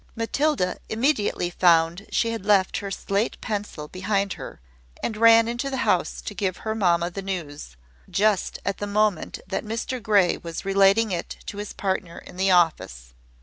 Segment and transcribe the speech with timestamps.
[0.15, 4.59] Matilda immediately found she had left her slate pencil behind her,
[5.03, 7.77] and ran into the house to give her mamma the news,
[8.09, 12.49] just at the moment that Mr Grey was relating it to his partner in the
[12.49, 13.13] office.